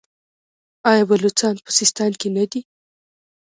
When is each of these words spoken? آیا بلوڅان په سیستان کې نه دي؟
آیا 0.89 1.03
بلوڅان 1.09 1.55
په 1.65 1.71
سیستان 1.79 2.11
کې 2.21 2.27
نه 2.35 2.45
دي؟ 2.51 2.61